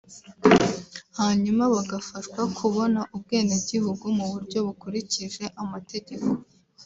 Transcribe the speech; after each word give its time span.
hanyuma 1.19 1.63
bagafashwa 1.73 2.41
kubona 2.57 2.99
ubwenegihugu 3.15 4.05
mu 4.17 4.25
buryo 4.31 4.57
bukurikije 4.67 5.43
amategeko 5.63 6.27